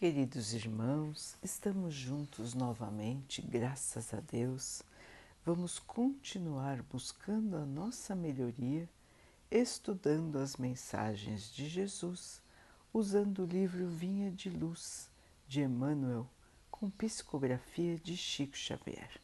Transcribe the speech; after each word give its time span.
Queridos 0.00 0.54
irmãos, 0.54 1.36
estamos 1.42 1.92
juntos 1.92 2.54
novamente, 2.54 3.42
graças 3.42 4.14
a 4.14 4.20
Deus. 4.20 4.82
Vamos 5.44 5.78
continuar 5.78 6.82
buscando 6.84 7.54
a 7.58 7.66
nossa 7.66 8.14
melhoria, 8.14 8.88
estudando 9.50 10.38
as 10.38 10.56
mensagens 10.56 11.52
de 11.52 11.68
Jesus, 11.68 12.40
usando 12.94 13.42
o 13.42 13.46
livro 13.46 13.88
Vinha 13.88 14.30
de 14.30 14.48
Luz 14.48 15.10
de 15.46 15.60
Emmanuel, 15.60 16.26
com 16.70 16.88
psicografia 16.88 17.98
de 17.98 18.16
Chico 18.16 18.56
Xavier. 18.56 19.20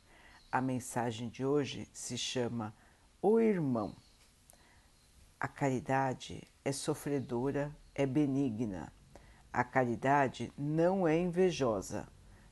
A 0.53 0.61
mensagem 0.61 1.31
de 1.31 1.43
hoje 1.43 1.89
se 1.91 2.19
chama 2.19 2.75
O 3.23 3.41
Irmão. 3.41 3.97
A 5.41 5.49
caridade 5.49 6.47
é 6.63 6.71
sofredora, 6.71 7.75
é 7.95 8.05
benigna 8.05 8.93
a 9.57 9.65
caridade 9.65 10.53
não 10.55 11.09
é 11.09 11.19
invejosa, 11.19 12.07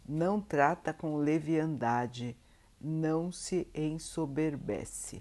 não 0.08 0.40
trata 0.40 0.90
com 0.90 1.18
leviandade, 1.18 2.34
não 2.80 3.30
se 3.30 3.68
ensoberbece. 3.74 5.20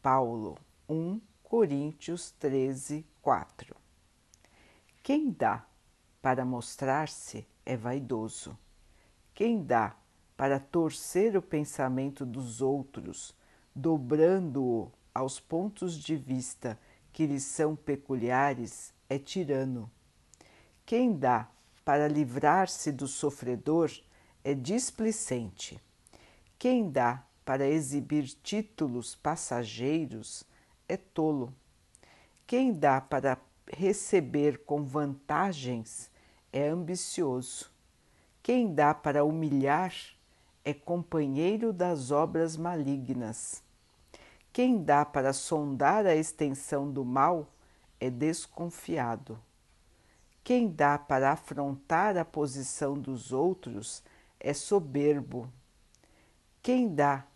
Paulo 0.00 0.56
1 0.88 1.20
Coríntios 1.42 2.30
13, 2.30 3.04
4 3.20 3.76
Quem 5.02 5.30
dá 5.30 5.66
para 6.22 6.46
mostrar-se 6.46 7.46
é 7.66 7.76
vaidoso. 7.76 8.58
Quem 9.34 9.62
dá 9.62 9.94
para 10.34 10.58
torcer 10.58 11.36
o 11.36 11.42
pensamento 11.42 12.24
dos 12.24 12.62
outros, 12.62 13.36
dobrando-o 13.74 14.90
aos 15.12 15.38
pontos 15.38 15.98
de 15.98 16.16
vista 16.16 16.80
que 17.12 17.26
lhes 17.26 17.42
são 17.42 17.76
peculiares, 17.76 18.94
é 19.10 19.18
tirano. 19.18 19.90
Quem 20.86 21.18
dá 21.18 21.48
para 21.84 22.06
livrar-se 22.06 22.92
do 22.92 23.08
sofredor 23.08 23.90
é 24.44 24.54
displicente. 24.54 25.82
Quem 26.56 26.88
dá 26.88 27.24
para 27.44 27.66
exibir 27.66 28.26
títulos 28.40 29.16
passageiros 29.16 30.44
é 30.88 30.96
tolo. 30.96 31.52
Quem 32.46 32.72
dá 32.72 33.00
para 33.00 33.36
receber 33.66 34.64
com 34.64 34.84
vantagens 34.84 36.08
é 36.52 36.68
ambicioso. 36.68 37.68
Quem 38.40 38.72
dá 38.72 38.94
para 38.94 39.24
humilhar 39.24 39.92
é 40.64 40.72
companheiro 40.72 41.72
das 41.72 42.12
obras 42.12 42.56
malignas. 42.56 43.60
Quem 44.52 44.84
dá 44.84 45.04
para 45.04 45.32
sondar 45.32 46.06
a 46.06 46.14
extensão 46.14 46.88
do 46.88 47.04
mal 47.04 47.48
é 47.98 48.08
desconfiado. 48.08 49.36
Quem 50.46 50.68
dá 50.68 50.96
para 50.96 51.32
afrontar 51.32 52.16
a 52.16 52.24
posição 52.24 52.94
dos 52.94 53.32
outros 53.32 54.00
é 54.38 54.54
soberbo. 54.54 55.52
Quem 56.62 56.86
dá 56.94 57.26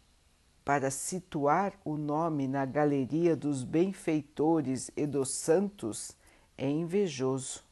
para 0.65 0.93
situar 0.93 1.73
o 1.85 1.97
nome 1.97 2.47
na 2.47 2.65
galeria 2.65 3.35
dos 3.35 3.65
benfeitores 3.65 4.93
e 4.97 5.07
dos 5.07 5.31
santos 5.33 6.13
é 6.57 6.71
invejoso. 6.71 7.65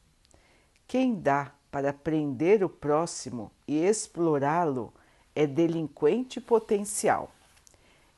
Quem 0.85 1.17
dá 1.17 1.53
para 1.71 1.93
prender 1.93 2.61
o 2.61 2.67
próximo 2.67 3.49
e 3.65 3.77
explorá-lo 3.77 4.93
é 5.33 5.47
delinquente 5.47 6.41
potencial. 6.41 7.31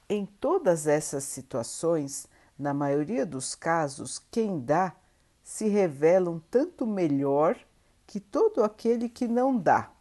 Em 0.10 0.26
todas 0.26 0.88
essas 0.88 1.24
situações, 1.26 2.26
na 2.58 2.74
maioria 2.74 3.28
dos 3.28 3.54
casos, 3.54 4.18
quem 4.32 4.60
dá 4.60 4.96
se 5.44 5.67
revelam 5.67 6.42
tanto 6.50 6.86
melhor 6.86 7.58
que 8.06 8.20
todo 8.20 8.64
aquele 8.64 9.08
que 9.08 9.28
não 9.28 9.58
dá, 9.58 9.92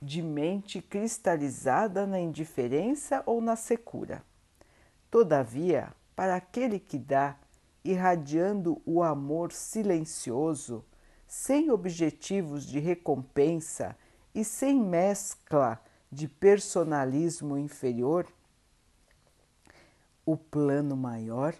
de 0.00 0.22
mente 0.22 0.80
cristalizada 0.80 2.06
na 2.06 2.20
indiferença 2.20 3.22
ou 3.26 3.40
na 3.40 3.56
secura. 3.56 4.22
Todavia, 5.10 5.92
para 6.14 6.36
aquele 6.36 6.78
que 6.78 6.98
dá, 6.98 7.36
irradiando 7.84 8.80
o 8.84 9.02
amor 9.02 9.52
silencioso, 9.52 10.84
sem 11.26 11.70
objetivos 11.70 12.64
de 12.64 12.78
recompensa 12.78 13.96
e 14.34 14.44
sem 14.44 14.80
mescla 14.80 15.80
de 16.10 16.28
personalismo 16.28 17.58
inferior, 17.58 18.26
o 20.24 20.36
plano 20.36 20.96
maior 20.96 21.54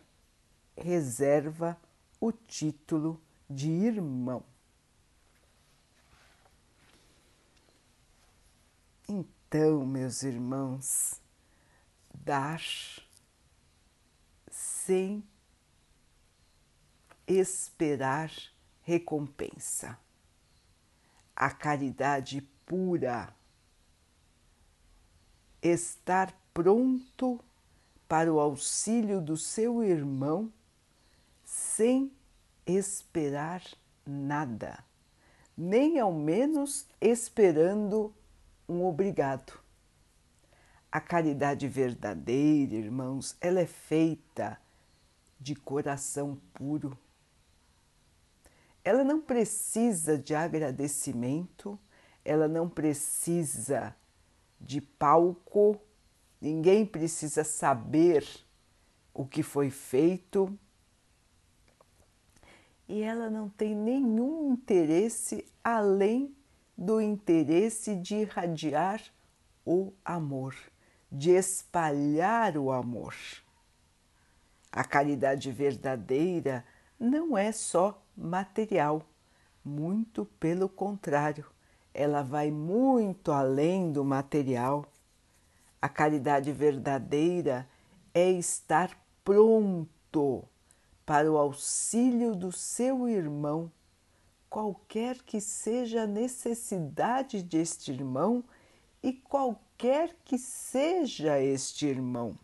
reserva 0.76 1.76
o 2.20 2.32
título 2.32 3.20
de 3.48 3.68
irmão. 3.70 4.42
Então, 9.08 9.86
meus 9.86 10.22
irmãos, 10.22 11.20
dar 12.12 12.60
sem 14.50 15.22
esperar 17.26 18.30
recompensa. 18.82 19.98
A 21.34 21.50
caridade 21.50 22.40
pura, 22.64 23.34
estar 25.62 26.34
pronto 26.54 27.40
para 28.08 28.32
o 28.32 28.40
auxílio 28.40 29.20
do 29.20 29.36
seu 29.36 29.82
irmão 29.82 30.52
sem 31.46 32.12
esperar 32.66 33.62
nada, 34.04 34.84
nem 35.56 36.00
ao 36.00 36.12
menos 36.12 36.86
esperando 37.00 38.12
um 38.68 38.84
obrigado. 38.84 39.52
A 40.90 41.00
caridade 41.00 41.68
verdadeira, 41.68 42.74
irmãos, 42.74 43.36
ela 43.40 43.60
é 43.60 43.66
feita 43.66 44.60
de 45.38 45.54
coração 45.54 46.40
puro. 46.52 46.98
Ela 48.82 49.04
não 49.04 49.20
precisa 49.20 50.18
de 50.18 50.34
agradecimento, 50.34 51.78
ela 52.24 52.48
não 52.48 52.68
precisa 52.68 53.94
de 54.60 54.80
palco, 54.80 55.80
ninguém 56.40 56.84
precisa 56.84 57.44
saber 57.44 58.26
o 59.14 59.24
que 59.24 59.42
foi 59.42 59.70
feito 59.70 60.58
e 62.88 63.02
ela 63.02 63.28
não 63.28 63.48
tem 63.48 63.74
nenhum 63.74 64.52
interesse 64.52 65.44
além 65.62 66.34
do 66.76 67.00
interesse 67.00 67.96
de 67.96 68.16
irradiar 68.16 69.02
o 69.64 69.92
amor, 70.04 70.54
de 71.10 71.30
espalhar 71.30 72.56
o 72.56 72.70
amor. 72.70 73.14
A 74.70 74.84
caridade 74.84 75.50
verdadeira 75.50 76.64
não 76.98 77.36
é 77.36 77.50
só 77.50 78.00
material, 78.16 79.02
muito 79.64 80.24
pelo 80.38 80.68
contrário, 80.68 81.46
ela 81.92 82.22
vai 82.22 82.50
muito 82.50 83.32
além 83.32 83.90
do 83.90 84.04
material. 84.04 84.86
A 85.80 85.88
caridade 85.88 86.52
verdadeira 86.52 87.68
é 88.14 88.30
estar 88.30 88.90
pronto 89.24 90.44
para 91.06 91.30
o 91.30 91.38
auxílio 91.38 92.34
do 92.34 92.50
seu 92.50 93.08
irmão, 93.08 93.70
qualquer 94.50 95.22
que 95.22 95.40
seja 95.40 96.02
a 96.02 96.06
necessidade 96.06 97.44
deste 97.44 97.92
irmão 97.92 98.42
e 99.00 99.12
qualquer 99.12 100.16
que 100.24 100.36
seja 100.36 101.40
este 101.40 101.86
irmão, 101.86 102.36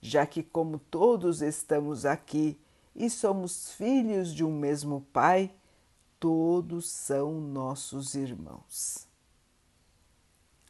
já 0.00 0.26
que, 0.26 0.42
como 0.42 0.80
todos 0.80 1.40
estamos 1.40 2.04
aqui 2.04 2.58
e 2.92 3.08
somos 3.08 3.70
filhos 3.72 4.34
de 4.34 4.44
um 4.44 4.58
mesmo 4.58 5.06
Pai, 5.12 5.54
todos 6.18 6.88
são 6.90 7.40
nossos 7.40 8.16
irmãos. 8.16 9.06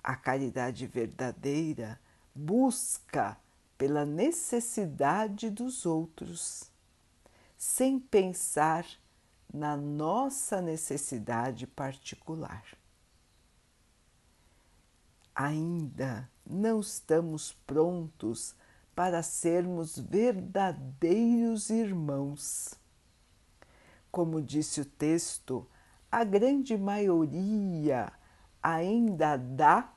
A 0.02 0.14
caridade 0.14 0.86
verdadeira 0.86 1.98
busca 2.34 3.38
pela 3.78 4.04
necessidade 4.04 5.48
dos 5.48 5.86
outros 5.86 6.75
sem 7.56 7.98
pensar 7.98 8.86
na 9.52 9.76
nossa 9.76 10.60
necessidade 10.60 11.66
particular. 11.66 12.64
Ainda 15.34 16.28
não 16.44 16.80
estamos 16.80 17.52
prontos 17.66 18.54
para 18.94 19.22
sermos 19.22 19.98
verdadeiros 19.98 21.70
irmãos. 21.70 22.74
Como 24.10 24.42
disse 24.42 24.80
o 24.80 24.84
texto, 24.84 25.66
a 26.10 26.24
grande 26.24 26.76
maioria 26.76 28.12
ainda 28.62 29.36
dá, 29.36 29.92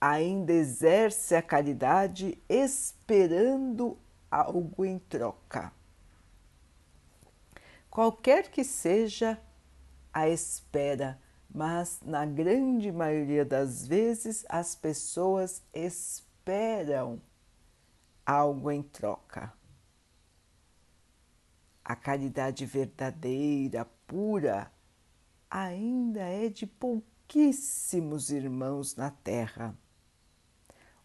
ainda 0.00 0.52
exerce 0.52 1.34
a 1.34 1.42
caridade 1.42 2.38
esperando 2.48 3.96
algo 4.30 4.84
em 4.84 4.98
troca 4.98 5.72
qualquer 7.98 8.48
que 8.48 8.62
seja 8.62 9.42
a 10.12 10.28
espera 10.28 11.20
mas 11.52 12.00
na 12.00 12.24
grande 12.24 12.92
maioria 12.92 13.44
das 13.44 13.88
vezes 13.88 14.46
as 14.48 14.76
pessoas 14.76 15.64
esperam 15.74 17.20
algo 18.24 18.70
em 18.70 18.84
troca. 18.84 19.52
A 21.84 21.96
caridade 21.96 22.64
verdadeira, 22.66 23.84
pura, 24.06 24.70
ainda 25.50 26.20
é 26.20 26.48
de 26.48 26.68
pouquíssimos 26.68 28.30
irmãos 28.30 28.94
na 28.94 29.10
Terra. 29.10 29.76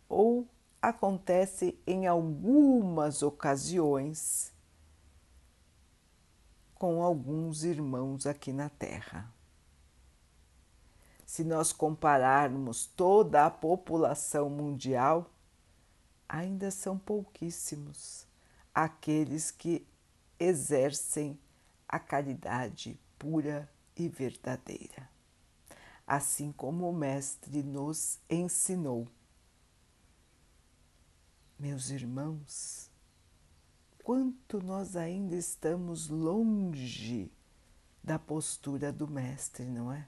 Ou 0.07 0.47
acontece 0.79 1.75
em 1.87 2.05
algumas 2.05 3.23
ocasiões 3.23 4.52
com 6.83 7.01
alguns 7.01 7.63
irmãos 7.63 8.27
aqui 8.27 8.51
na 8.51 8.67
Terra. 8.67 9.33
Se 11.25 11.41
nós 11.41 11.71
compararmos 11.71 12.87
toda 12.87 13.45
a 13.45 13.49
população 13.49 14.49
mundial, 14.49 15.31
ainda 16.27 16.69
são 16.69 16.97
pouquíssimos 16.97 18.27
aqueles 18.75 19.49
que 19.49 19.87
exercem 20.37 21.39
a 21.87 21.97
caridade 21.99 22.99
pura 23.17 23.71
e 23.95 24.09
verdadeira, 24.09 25.09
assim 26.05 26.51
como 26.51 26.89
o 26.89 26.93
Mestre 26.93 27.63
nos 27.63 28.19
ensinou. 28.29 29.07
Meus 31.57 31.91
irmãos, 31.91 32.91
quanto 34.03 34.61
nós 34.61 34.97
ainda 34.97 35.35
estamos 35.35 36.09
longe 36.09 37.31
da 38.03 38.19
postura 38.19 38.91
do 38.91 39.07
Mestre, 39.07 39.65
não 39.65 39.91
é? 39.91 40.05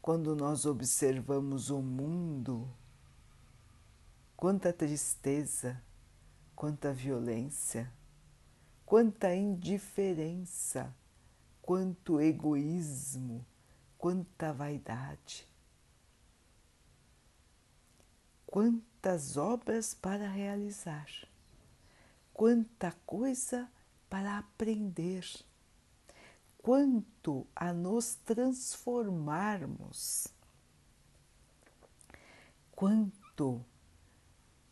Quando 0.00 0.34
nós 0.34 0.64
observamos 0.64 1.68
o 1.68 1.82
mundo, 1.82 2.66
quanta 4.34 4.72
tristeza, 4.72 5.82
quanta 6.56 6.90
violência, 6.92 7.92
quanta 8.86 9.34
indiferença, 9.34 10.96
quanto 11.60 12.18
egoísmo, 12.18 13.44
quanta 13.98 14.54
vaidade. 14.54 15.46
Quantas 18.46 19.36
obras 19.36 19.92
para 19.92 20.26
realizar, 20.26 21.06
quanta 22.38 22.94
coisa 23.04 23.68
para 24.08 24.38
aprender, 24.38 25.26
quanto 26.62 27.44
a 27.56 27.72
nos 27.72 28.14
transformarmos, 28.14 30.28
quanto 32.70 33.60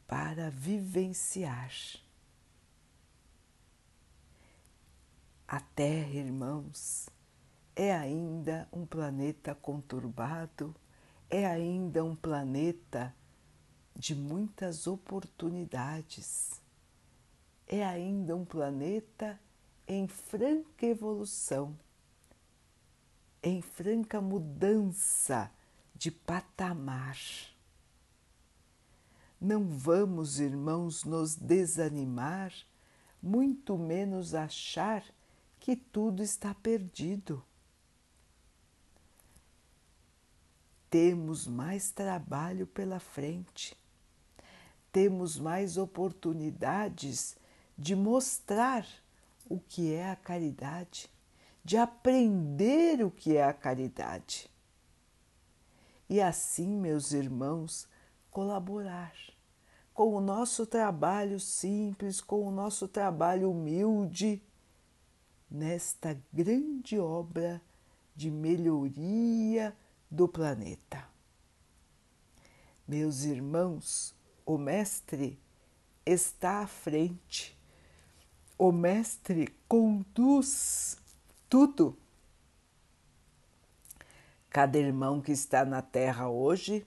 para 0.07 0.49
vivenciar. 0.49 1.73
A 5.49 5.59
Terra, 5.59 6.15
irmãos, 6.15 7.09
é 7.75 7.93
ainda 7.93 8.69
um 8.73 8.87
planeta 8.87 9.57
conturbado, 9.57 10.73
é 11.29 11.45
ainda 11.45 12.05
um 12.05 12.15
planeta 12.15 13.13
de 13.97 14.15
muitas 14.15 14.87
oportunidades, 14.87 16.65
é 17.67 17.85
ainda 17.85 18.37
um 18.37 18.45
planeta 18.45 19.39
em 19.87 20.07
franca 20.07 20.87
evolução, 20.87 21.77
em 23.43 23.61
franca 23.61 24.21
mudança 24.21 25.51
de 25.95 26.11
patamar. 26.11 27.19
Não 29.41 29.69
vamos, 29.69 30.41
irmãos, 30.41 31.05
nos 31.05 31.37
desanimar, 31.37 32.53
muito 33.23 33.77
menos 33.77 34.35
achar 34.35 35.05
que 35.59 35.77
tudo 35.77 36.23
está 36.23 36.55
perdido. 36.55 37.45
Temos 40.89 41.47
mais 41.47 41.91
trabalho 41.91 42.67
pela 42.67 42.99
frente, 42.99 43.77
temos 44.91 45.39
mais 45.39 45.77
oportunidades 45.77 47.37
de 47.77 47.95
mostrar 47.95 48.87
o 49.49 49.61
que 49.61 49.93
é 49.93 50.11
a 50.11 50.17
caridade, 50.17 51.11
de 51.65 51.77
aprender 51.77 53.05
o 53.05 53.11
que 53.11 53.37
é 53.37 53.45
a 53.45 53.53
caridade. 53.53 54.51
E 56.09 56.21
assim, 56.21 56.69
meus 56.69 57.13
irmãos, 57.13 57.89
colaborar 58.31 59.15
com 59.93 60.15
o 60.15 60.21
nosso 60.21 60.67
trabalho 60.67 61.41
simples, 61.41 62.21
com 62.21 62.47
o 62.47 62.51
nosso 62.51 62.87
trabalho 62.87 63.51
humilde 63.51 64.43
nesta 65.51 66.21
grande 66.33 66.99
obra 66.99 67.63
de 68.15 68.31
melhoria 68.31 69.77
do 70.11 70.29
planeta. 70.29 71.09
Meus 72.87 73.25
irmãos, 73.25 74.15
o 74.45 74.57
Mestre 74.57 75.41
está 76.05 76.61
à 76.61 76.67
frente, 76.67 77.56
o 78.59 78.73
Mestre 78.73 79.55
conduz 79.69 80.99
tudo. 81.49 81.97
Cada 84.51 84.79
irmão 84.79 85.21
que 85.21 85.33
está 85.33 85.65
na 85.65 85.83
Terra 85.83 86.29
hoje 86.29 86.87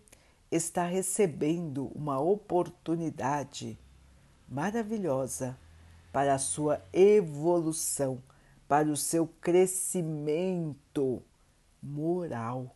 está 0.51 0.83
recebendo 0.83 1.91
uma 1.95 2.19
oportunidade 2.19 3.77
maravilhosa 4.47 5.57
para 6.11 6.33
a 6.33 6.39
sua 6.39 6.83
evolução 6.91 8.21
para 8.69 8.87
o 8.87 8.95
seu 8.95 9.25
crescimento 9.41 11.23
moral 11.81 12.75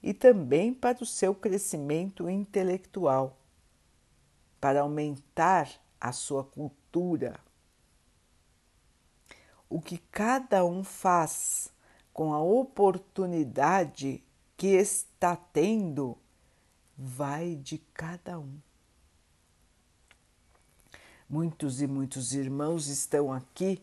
e 0.00 0.14
também 0.14 0.72
para 0.72 1.02
o 1.02 1.06
seu 1.06 1.34
crescimento 1.34 2.30
intelectual, 2.30 3.36
para 4.60 4.82
aumentar 4.82 5.68
a 6.00 6.12
sua 6.12 6.44
cultura. 6.44 7.40
O 9.68 9.80
que 9.80 9.98
cada 10.10 10.64
um 10.64 10.82
faz 10.82 11.72
com 12.12 12.32
a 12.32 12.40
oportunidade 12.40 14.22
que 14.56 14.68
está 14.68 15.36
tendo 15.36 16.16
vai 16.96 17.54
de 17.54 17.78
cada 17.94 18.40
um. 18.40 18.58
Muitos 21.30 21.80
e 21.80 21.86
muitos 21.86 22.32
irmãos 22.32 22.88
estão 22.88 23.32
aqui 23.32 23.80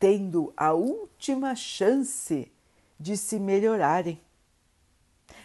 tendo 0.00 0.52
a 0.56 0.72
última 0.72 1.54
chance 1.54 2.50
de 2.98 3.16
se 3.16 3.38
melhorarem. 3.38 4.20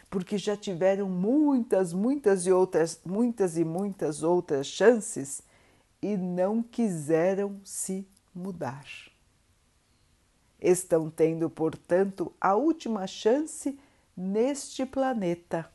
Porque 0.09 0.37
já 0.37 0.57
tiveram 0.57 1.07
muitas, 1.07 1.93
muitas 1.93 2.47
e 2.47 2.51
outras, 2.51 2.99
muitas 3.05 3.57
e 3.57 3.63
muitas 3.63 4.23
outras 4.23 4.65
chances 4.65 5.43
e 6.01 6.17
não 6.17 6.63
quiseram 6.63 7.59
se 7.63 8.07
mudar. 8.33 8.85
Estão 10.61 11.09
tendo, 11.09 11.49
portanto, 11.49 12.33
a 12.39 12.55
última 12.55 13.07
chance 13.07 13.79
neste 14.15 14.85
planeta. 14.85 15.71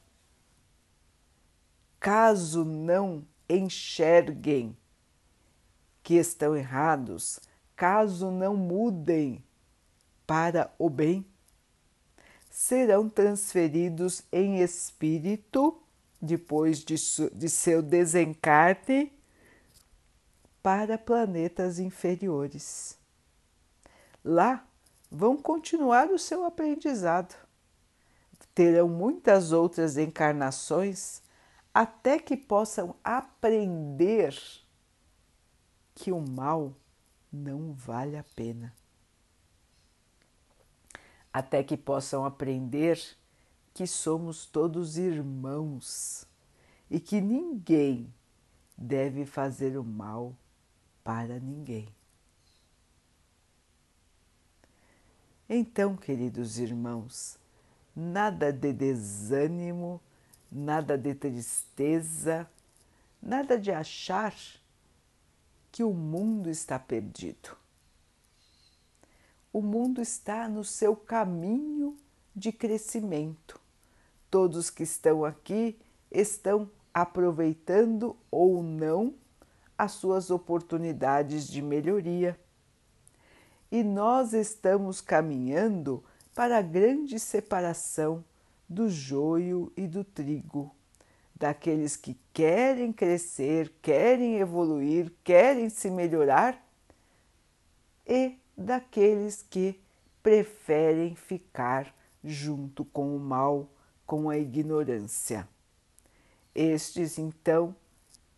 Caso 1.98 2.64
não 2.64 3.24
enxerguem 3.48 4.76
que 6.02 6.14
estão 6.14 6.54
errados, 6.54 7.40
caso 7.74 8.30
não 8.30 8.54
mudem 8.54 9.42
para 10.26 10.70
o 10.78 10.90
bem, 10.90 11.24
serão 12.50 13.08
transferidos 13.08 14.22
em 14.30 14.60
espírito, 14.60 15.80
depois 16.20 16.78
de, 16.78 16.94
de 17.32 17.48
seu 17.48 17.82
desencarne, 17.82 19.12
para 20.62 20.96
planetas 20.96 21.78
inferiores. 21.78 22.98
Lá 24.22 24.66
vão 25.14 25.36
continuar 25.36 26.10
o 26.10 26.18
seu 26.18 26.44
aprendizado. 26.44 27.36
Terão 28.52 28.88
muitas 28.88 29.52
outras 29.52 29.96
encarnações 29.96 31.22
até 31.72 32.18
que 32.18 32.36
possam 32.36 32.96
aprender 33.02 34.36
que 35.94 36.10
o 36.10 36.20
mal 36.20 36.74
não 37.32 37.72
vale 37.72 38.16
a 38.16 38.24
pena. 38.34 38.74
Até 41.32 41.62
que 41.62 41.76
possam 41.76 42.24
aprender 42.24 43.00
que 43.72 43.86
somos 43.86 44.46
todos 44.46 44.98
irmãos 44.98 46.26
e 46.90 46.98
que 46.98 47.20
ninguém 47.20 48.12
deve 48.76 49.24
fazer 49.24 49.76
o 49.76 49.84
mal 49.84 50.34
para 51.02 51.38
ninguém. 51.38 51.88
Então, 55.48 55.94
queridos 55.96 56.58
irmãos, 56.58 57.38
nada 57.94 58.50
de 58.50 58.72
desânimo, 58.72 60.00
nada 60.50 60.96
de 60.96 61.14
tristeza, 61.14 62.48
nada 63.22 63.58
de 63.58 63.70
achar 63.70 64.34
que 65.70 65.84
o 65.84 65.92
mundo 65.92 66.48
está 66.48 66.78
perdido. 66.78 67.56
O 69.52 69.60
mundo 69.60 70.00
está 70.00 70.48
no 70.48 70.64
seu 70.64 70.96
caminho 70.96 71.96
de 72.34 72.50
crescimento. 72.50 73.60
Todos 74.30 74.70
que 74.70 74.82
estão 74.82 75.24
aqui 75.24 75.78
estão 76.10 76.70
aproveitando 76.92 78.16
ou 78.30 78.62
não 78.62 79.14
as 79.76 79.92
suas 79.92 80.30
oportunidades 80.30 81.46
de 81.46 81.60
melhoria. 81.60 82.38
E 83.74 83.82
nós 83.82 84.32
estamos 84.32 85.00
caminhando 85.00 86.04
para 86.32 86.58
a 86.58 86.62
grande 86.62 87.18
separação 87.18 88.24
do 88.68 88.88
joio 88.88 89.72
e 89.76 89.88
do 89.88 90.04
trigo, 90.04 90.72
daqueles 91.34 91.96
que 91.96 92.16
querem 92.32 92.92
crescer, 92.92 93.74
querem 93.82 94.36
evoluir, 94.36 95.12
querem 95.24 95.68
se 95.68 95.90
melhorar 95.90 96.64
e 98.06 98.38
daqueles 98.56 99.42
que 99.42 99.80
preferem 100.22 101.16
ficar 101.16 101.92
junto 102.22 102.84
com 102.84 103.16
o 103.16 103.18
mal, 103.18 103.68
com 104.06 104.30
a 104.30 104.38
ignorância. 104.38 105.48
Estes, 106.54 107.18
então, 107.18 107.74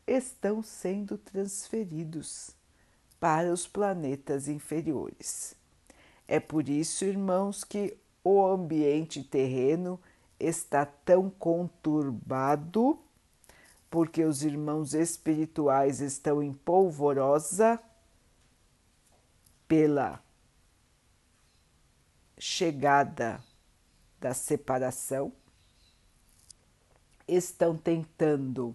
estão 0.07 0.63
sendo 0.63 1.19
transferidos 1.19 2.56
para 3.19 3.53
os 3.53 3.67
planetas 3.67 4.49
inferiores. 4.49 5.55
É 6.29 6.41
por 6.41 6.69
isso, 6.69 7.05
irmãos, 7.05 7.65
que 7.65 7.97
o 8.23 8.45
ambiente 8.45 9.23
terreno 9.23 10.01
está 10.39 10.85
tão 10.85 11.31
conturbado, 11.31 12.99
porque 13.89 14.25
os 14.25 14.43
irmãos 14.43 14.95
espirituais 14.95 16.01
estão 16.01 16.43
em 16.43 16.53
polvorosa 16.53 17.81
pela 19.69 20.23
chegada 22.39 23.43
da 24.21 24.35
separação, 24.35 25.33
estão 27.27 27.77
tentando 27.77 28.75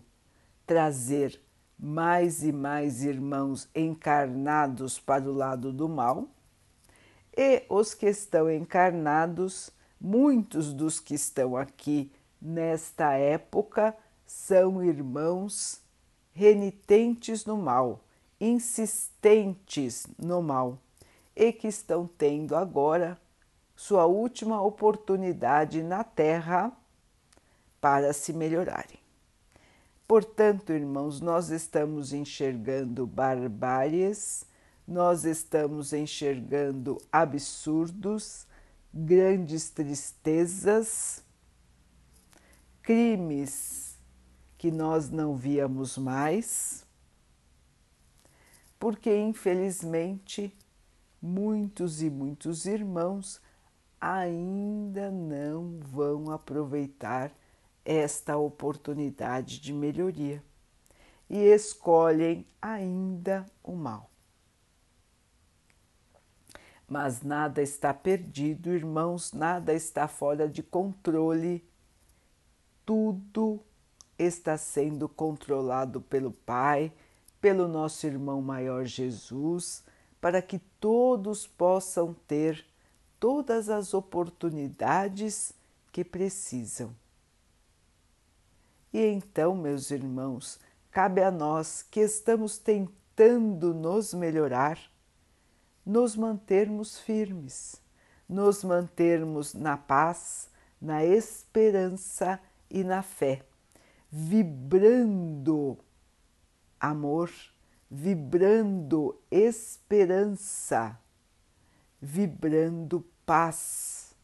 trazer 0.65 1.39
mais 1.81 2.43
e 2.43 2.51
mais 2.51 3.03
irmãos 3.03 3.67
encarnados 3.73 4.99
para 4.99 5.27
o 5.27 5.33
lado 5.33 5.73
do 5.73 5.89
mal, 5.89 6.27
e 7.35 7.63
os 7.67 7.95
que 7.95 8.05
estão 8.05 8.51
encarnados, 8.51 9.71
muitos 9.99 10.73
dos 10.73 10.99
que 10.99 11.15
estão 11.15 11.57
aqui 11.57 12.11
nesta 12.39 13.13
época 13.13 13.95
são 14.27 14.83
irmãos 14.83 15.81
renitentes 16.33 17.45
no 17.45 17.57
mal, 17.57 18.03
insistentes 18.39 20.05
no 20.19 20.41
mal 20.41 20.77
e 21.35 21.51
que 21.51 21.67
estão 21.67 22.05
tendo 22.05 22.55
agora 22.55 23.19
sua 23.75 24.05
última 24.05 24.61
oportunidade 24.61 25.81
na 25.81 26.03
Terra 26.03 26.71
para 27.79 28.13
se 28.13 28.31
melhorarem. 28.31 29.00
Portanto, 30.11 30.73
irmãos, 30.73 31.21
nós 31.21 31.51
estamos 31.51 32.11
enxergando 32.11 33.07
barbáries, 33.07 34.45
nós 34.85 35.23
estamos 35.23 35.93
enxergando 35.93 36.97
absurdos, 37.09 38.45
grandes 38.93 39.69
tristezas, 39.69 41.23
crimes 42.81 43.97
que 44.57 44.69
nós 44.69 45.09
não 45.09 45.33
víamos 45.33 45.97
mais, 45.97 46.85
porque 48.77 49.17
infelizmente 49.17 50.53
muitos 51.21 52.01
e 52.01 52.09
muitos 52.09 52.65
irmãos 52.65 53.41
ainda 54.01 55.09
não 55.09 55.79
vão 55.79 56.31
aproveitar 56.31 57.31
esta 57.83 58.37
oportunidade 58.37 59.59
de 59.59 59.73
melhoria 59.73 60.43
e 61.29 61.37
escolhem 61.37 62.45
ainda 62.61 63.45
o 63.63 63.73
mal. 63.73 64.09
Mas 66.87 67.21
nada 67.21 67.61
está 67.61 67.93
perdido, 67.93 68.73
irmãos, 68.73 69.31
nada 69.31 69.73
está 69.73 70.09
fora 70.09 70.47
de 70.49 70.61
controle. 70.61 71.65
Tudo 72.85 73.61
está 74.19 74.57
sendo 74.57 75.07
controlado 75.07 76.01
pelo 76.01 76.31
Pai, 76.31 76.91
pelo 77.39 77.67
nosso 77.67 78.05
irmão 78.05 78.41
maior 78.41 78.83
Jesus, 78.83 79.85
para 80.19 80.41
que 80.41 80.59
todos 80.81 81.47
possam 81.47 82.13
ter 82.27 82.65
todas 83.21 83.69
as 83.69 83.93
oportunidades 83.93 85.53
que 85.91 86.03
precisam. 86.03 86.93
E 88.93 89.05
então, 89.05 89.55
meus 89.55 89.89
irmãos, 89.89 90.59
cabe 90.91 91.23
a 91.23 91.31
nós 91.31 91.81
que 91.81 92.01
estamos 92.01 92.57
tentando 92.57 93.73
nos 93.73 94.13
melhorar, 94.13 94.77
nos 95.85 96.15
mantermos 96.15 96.99
firmes, 96.99 97.81
nos 98.27 98.63
mantermos 98.63 99.53
na 99.53 99.77
paz, 99.77 100.49
na 100.79 101.05
esperança 101.05 102.39
e 102.69 102.83
na 102.83 103.01
fé, 103.01 103.45
vibrando 104.09 105.77
amor, 106.79 107.31
vibrando 107.89 109.21
esperança, 109.29 110.99
vibrando 112.01 113.05
paz, 113.25 114.15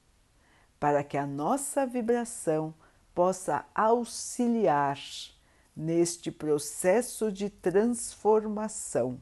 para 0.79 1.03
que 1.03 1.17
a 1.17 1.25
nossa 1.25 1.85
vibração 1.85 2.73
possa 3.17 3.65
auxiliar 3.73 4.99
neste 5.75 6.29
processo 6.29 7.31
de 7.31 7.49
transformação, 7.49 9.19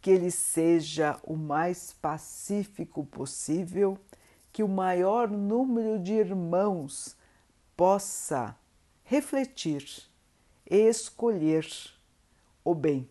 que 0.00 0.10
ele 0.10 0.32
seja 0.32 1.20
o 1.22 1.36
mais 1.36 1.92
pacífico 1.92 3.06
possível, 3.06 3.96
que 4.52 4.64
o 4.64 4.68
maior 4.68 5.30
número 5.30 5.96
de 5.96 6.12
irmãos 6.12 7.16
possa 7.76 8.58
refletir 9.04 9.86
e 10.68 10.74
escolher 10.74 11.68
o 12.64 12.74
bem. 12.74 13.08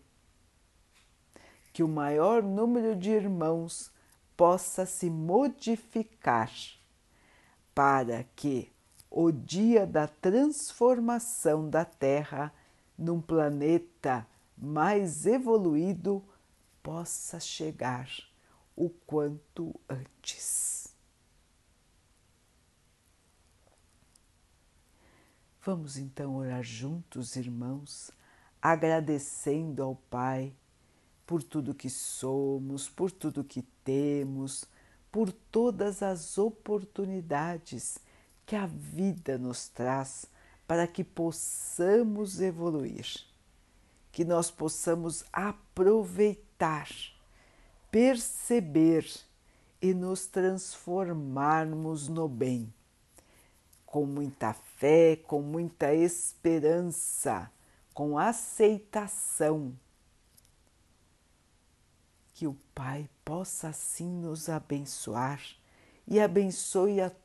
Que 1.72 1.82
o 1.82 1.88
maior 1.88 2.42
número 2.42 2.94
de 2.94 3.08
irmãos 3.08 3.90
possa 4.36 4.84
se 4.84 5.08
modificar 5.08 6.52
para 7.74 8.24
que 8.36 8.73
o 9.16 9.30
dia 9.30 9.86
da 9.86 10.08
transformação 10.08 11.70
da 11.70 11.84
Terra 11.84 12.52
num 12.98 13.20
planeta 13.20 14.26
mais 14.58 15.24
evoluído 15.24 16.20
possa 16.82 17.38
chegar 17.38 18.08
o 18.74 18.90
quanto 18.90 19.72
antes. 19.88 20.88
Vamos 25.62 25.96
então 25.96 26.34
orar 26.34 26.64
juntos, 26.64 27.36
irmãos, 27.36 28.10
agradecendo 28.60 29.84
ao 29.84 29.94
Pai 29.94 30.52
por 31.24 31.40
tudo 31.40 31.72
que 31.72 31.88
somos, 31.88 32.88
por 32.88 33.12
tudo 33.12 33.44
que 33.44 33.62
temos, 33.84 34.64
por 35.12 35.30
todas 35.30 36.02
as 36.02 36.36
oportunidades 36.36 38.02
que 38.46 38.56
a 38.56 38.66
vida 38.66 39.38
nos 39.38 39.68
traz 39.68 40.26
para 40.66 40.86
que 40.86 41.04
possamos 41.04 42.40
evoluir, 42.40 43.06
que 44.10 44.24
nós 44.24 44.50
possamos 44.50 45.24
aproveitar, 45.32 46.88
perceber 47.90 49.06
e 49.80 49.92
nos 49.92 50.26
transformarmos 50.26 52.08
no 52.08 52.26
bem, 52.28 52.72
com 53.84 54.06
muita 54.06 54.54
fé, 54.54 55.16
com 55.16 55.42
muita 55.42 55.94
esperança, 55.94 57.50
com 57.92 58.18
aceitação. 58.18 59.76
Que 62.32 62.46
o 62.46 62.56
Pai 62.74 63.08
possa 63.24 63.68
assim 63.68 64.08
nos 64.08 64.48
abençoar 64.48 65.40
e 66.06 66.18
abençoe 66.18 67.00
a 67.00 67.12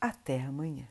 Até 0.00 0.40
amanhã. 0.40 0.88